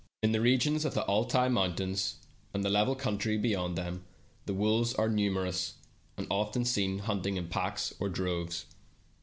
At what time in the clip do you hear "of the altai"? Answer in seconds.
0.83-1.47